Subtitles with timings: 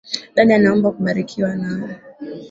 [0.35, 1.91] Dada naomba kubarikiwa nawe.